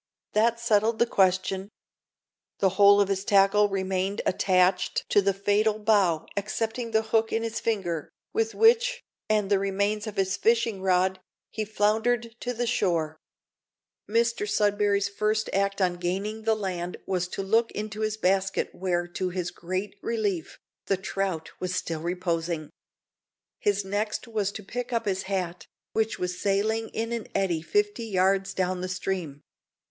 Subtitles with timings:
[0.33, 1.69] That settled the question.
[2.57, 7.43] The whole of his tackle remained attached to the fatal bough excepting the hook in
[7.43, 11.19] his finger, with which, and the remains of his fishing rod,
[11.51, 13.19] he floundered to the shore.
[14.09, 19.05] Mr Sudberry's first act on gaining the land was to look into his basket, where,
[19.09, 20.57] to his great relief,
[20.87, 22.71] the trout was still reposing.
[23.59, 28.05] His next was to pick up his hat, which was sailing in an eddy fifty
[28.05, 29.43] yards down the stream.